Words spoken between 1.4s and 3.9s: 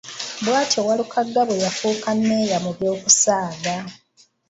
bwe yafuuka mmeeya mu by’okusaaga.